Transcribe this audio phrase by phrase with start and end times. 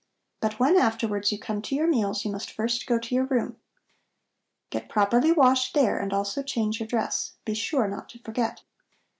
[0.39, 3.57] But when afterwards you come to your meals, you must first go to your room.
[4.71, 7.33] Get properly washed there and also change your dress.
[7.45, 8.63] Be sure not to forget."